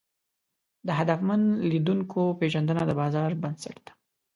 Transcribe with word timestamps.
د 0.87 0.89
هدفمن 0.99 1.41
لیدونکو 1.71 2.21
پېژندنه 2.39 2.81
د 2.85 2.91
بازار 3.01 3.29
بنسټ 3.43 3.77
ده. 3.85 3.93